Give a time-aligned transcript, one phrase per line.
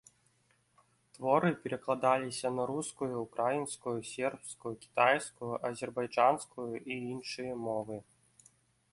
[1.15, 7.97] Творы перакладаліся на рускую, украінскую, сербскую, кітайскую, азербайджанскую і іншыя мовы.